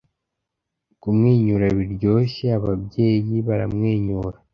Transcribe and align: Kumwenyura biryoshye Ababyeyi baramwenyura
Kumwenyura 1.01 1.67
biryoshye 1.77 2.45
Ababyeyi 2.59 3.35
baramwenyura 3.47 4.37